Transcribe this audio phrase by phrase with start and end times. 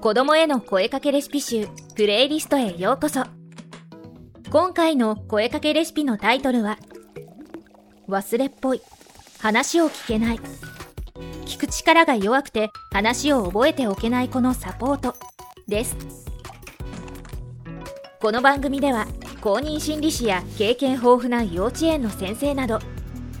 [0.00, 3.24] 子供への声かけレシピ集プレイリストへようこそ。
[4.50, 6.78] 今回の声かけレシピのタイトルは
[8.08, 8.82] 忘れっぽい。
[9.38, 10.40] 話を聞けない。
[11.44, 15.16] 聞く力が弱くて話を覚えておけない子のサポート。
[15.66, 15.96] です。
[18.20, 19.06] この番組では
[19.40, 22.78] 公認心理師や経験豊富な幼稚園の先生など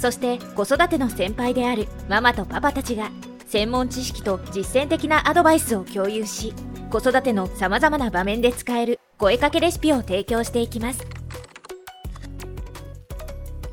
[0.00, 3.10] そして子育ての先輩であるママとパパたちが
[3.46, 6.54] 専門知識と実践的なアドバイスを共有し
[6.90, 11.06] 子育てのさまざまな場面で使える声かけレシピを提供していきます。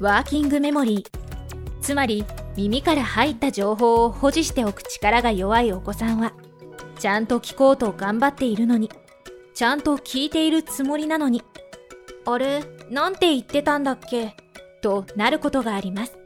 [0.01, 1.81] ワーキングメモリー。
[1.81, 2.25] つまり
[2.57, 6.33] 耳から入った情報を保持しておく力が弱いお子さんは
[6.99, 8.91] ちゃんと聞こうと頑張っているのに
[9.53, 11.41] ちゃんと聞いているつもりなのに
[12.25, 12.63] あれ？
[12.91, 14.35] なんて言ってたんだっけ？
[14.81, 16.17] となることがあります。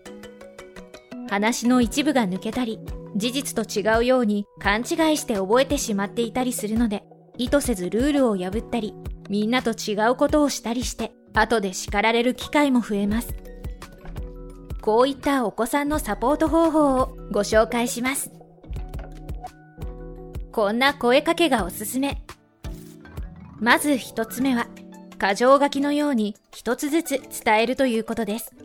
[1.29, 2.79] 話の一部が抜けたり
[3.15, 7.03] 事実と違うように勘違いして覚えてしまっていたりするので
[7.37, 8.93] 意図せずルールを破ったり
[9.29, 13.33] みんなと違うことをしたりして後で叱られる機会も増えます。
[14.81, 18.31] こういったお子さんのサポート方法をご紹介します。
[20.51, 22.21] こんな声かけがおすすめ。
[23.59, 24.67] まず一つ目は
[25.21, 28.55] 箇条書きのように一つずつ伝えるということです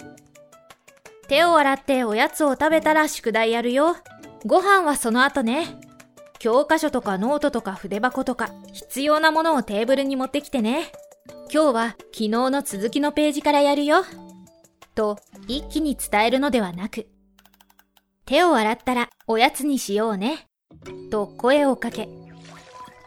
[1.29, 3.97] 手を洗っておやつを食べたら宿題やるよ
[4.47, 5.67] ご飯はその後ね。
[6.39, 10.93] 教科書とかノートとか筆箱とか必要なものをテーブルに持ってきてね。
[11.53, 14.05] 今日は昨日の続きのページからやるよ。
[14.95, 17.09] と一気に伝えるのではなく、
[18.25, 20.47] 手を洗ったらおやつにしようね。
[21.11, 22.09] と声をかけ、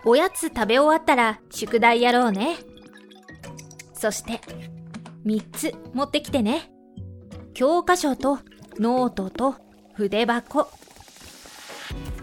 [0.04, 2.58] おやつ食べ終わったら宿題やろうね。
[4.00, 4.40] そして、
[5.26, 6.72] 3つ持ってきてね。
[7.54, 8.40] 教科書と
[8.80, 9.56] ノートと
[9.94, 10.70] 筆箱。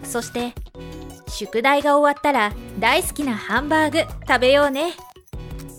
[0.03, 0.55] そして
[1.27, 4.93] 宿題が終わったら大好きなハンバーグ食べようね。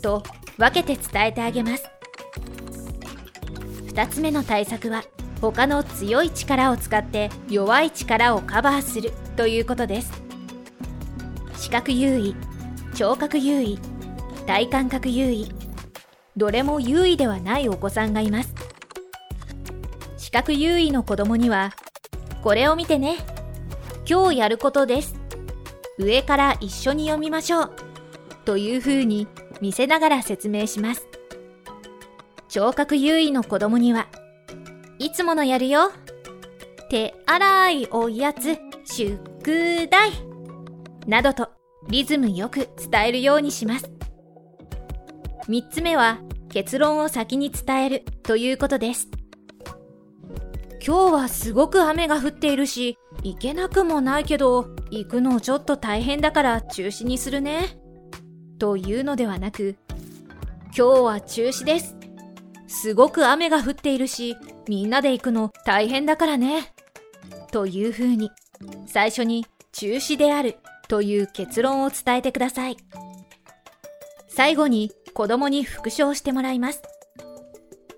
[0.00, 0.22] と
[0.56, 1.84] 分けて伝えてあげます。
[3.88, 5.02] 2つ目の対策は
[5.40, 10.12] 他の強い力を使って弱い力をカバーするということです。
[11.56, 12.36] 視覚優位
[12.94, 13.80] 聴覚優位
[14.46, 15.57] 体感覚優位
[16.38, 18.54] どれも優位ではないお子さんがいます
[20.16, 21.74] 視覚優位の子供には
[22.42, 23.18] これを見てね
[24.08, 25.16] 今日やることです。
[25.98, 27.72] 上から一緒に読みましょう。
[28.46, 29.28] というふうに
[29.60, 31.06] 見せながら説明します。
[32.48, 34.08] 聴覚優位の子供には、
[34.98, 35.92] いつものやるよ。
[36.88, 38.56] 手洗いおやつ、
[38.86, 40.12] 宿題。
[41.06, 41.50] などと
[41.90, 43.97] リズムよく伝えるようにします。
[45.48, 46.18] 三つ目は
[46.50, 49.08] 結論を先に伝えるということです。
[50.86, 57.78] 今日はすごく雨が降っているし、行けなくもないけど、行くのちょっと大変だから中止にするね。
[58.58, 59.76] というのではなく、
[60.76, 61.96] 今日は中止です。
[62.66, 64.36] すごく雨が降っているし、
[64.68, 66.74] みんなで行くの大変だからね。
[67.52, 68.30] というふうに、
[68.86, 72.76] 最初に中止であるという結論を伝えてください。
[74.38, 76.80] 最後に子供に復唱してもらいます。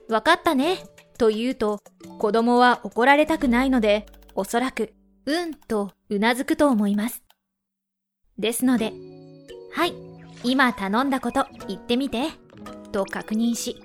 [0.09, 0.79] わかったね。
[1.19, 1.83] と言うと、
[2.19, 4.95] 子供は怒られたくないので、おそらく、
[5.27, 7.23] うんとうなずくと思います。
[8.39, 8.95] ですので、
[9.75, 9.93] はい、
[10.43, 12.29] 今頼んだこと言ってみて、
[12.91, 13.77] と確認し、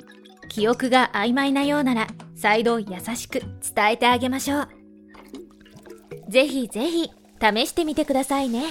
[0.47, 2.07] 記憶が曖昧なようなら、
[2.37, 4.69] 再度優しく伝えてあげましょう。
[6.29, 7.11] ぜひぜひ
[7.41, 8.63] 試してみてくださいね。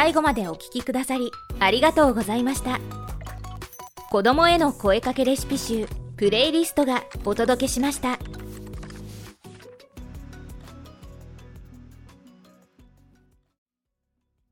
[0.00, 2.78] 最後までお聴きくださりありがとうございました。
[4.12, 8.16] 子供への声かけレシピ集プレイリストがお届けしました。